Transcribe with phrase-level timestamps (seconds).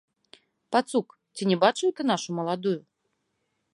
[0.75, 2.77] Пацук, ці не бачыў ты нашу маладую?